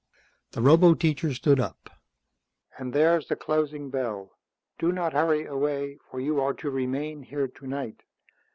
[0.53, 1.87] _"The roboteacher stood up.
[2.79, 4.31] "And there's the closing bell.
[4.79, 8.01] Do not hurry away, for you are to remain here tonight.